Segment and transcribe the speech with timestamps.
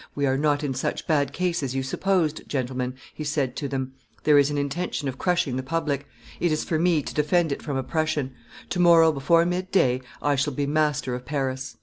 [0.15, 3.91] "We are not in such bad case as you supposed, gentlemen," he said to them;
[4.23, 6.07] "there is an intention of crushing the public;
[6.39, 8.33] it is for me to defend it from oppression;
[8.71, 11.77] to morrow before midday I shall be master of Paris."